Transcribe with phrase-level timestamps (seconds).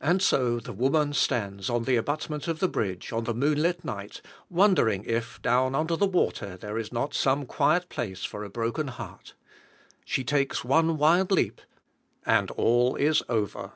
[0.00, 3.84] And so, the woman stands on the abutment of the bridge, on the moon lit
[3.84, 8.50] night, wondering if, down under the water, there is not some quiet place for a
[8.50, 9.34] broken heart.
[10.04, 11.60] She takes one wild leap,
[12.24, 13.72] and all is over!